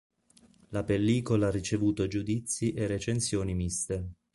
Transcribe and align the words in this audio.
La 0.69 0.83
pellicola 0.83 1.45
ha 1.45 1.51
ricevuto 1.51 2.07
giudizi 2.07 2.73
e 2.73 2.87
recensioni 2.87 3.53
miste. 3.53 4.13